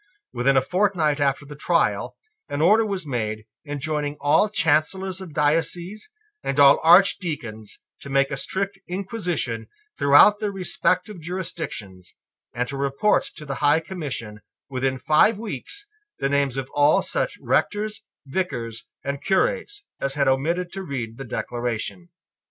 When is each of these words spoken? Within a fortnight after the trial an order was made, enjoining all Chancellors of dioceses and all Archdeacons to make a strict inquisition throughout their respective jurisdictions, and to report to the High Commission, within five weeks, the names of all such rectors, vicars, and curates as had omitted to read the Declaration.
Within 0.33 0.57
a 0.57 0.63
fortnight 0.63 1.19
after 1.19 1.45
the 1.45 1.55
trial 1.55 2.15
an 2.49 2.59
order 2.59 2.83
was 2.83 3.05
made, 3.05 3.45
enjoining 3.67 4.17
all 4.19 4.49
Chancellors 4.49 5.21
of 5.21 5.31
dioceses 5.35 6.09
and 6.43 6.59
all 6.59 6.79
Archdeacons 6.83 7.77
to 7.99 8.09
make 8.09 8.31
a 8.31 8.35
strict 8.37 8.79
inquisition 8.87 9.67
throughout 9.99 10.39
their 10.39 10.51
respective 10.51 11.19
jurisdictions, 11.21 12.15
and 12.51 12.67
to 12.69 12.77
report 12.77 13.25
to 13.35 13.45
the 13.45 13.53
High 13.61 13.79
Commission, 13.79 14.39
within 14.71 14.97
five 14.97 15.37
weeks, 15.37 15.85
the 16.17 16.29
names 16.29 16.57
of 16.57 16.71
all 16.73 17.03
such 17.03 17.37
rectors, 17.39 18.03
vicars, 18.25 18.87
and 19.05 19.23
curates 19.23 19.85
as 19.99 20.15
had 20.15 20.27
omitted 20.27 20.71
to 20.73 20.81
read 20.81 21.19
the 21.19 21.25
Declaration. 21.25 22.09